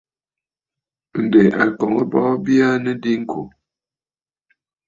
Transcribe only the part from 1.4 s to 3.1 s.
a kɔ̀ŋə̀ bɔɔ bya aa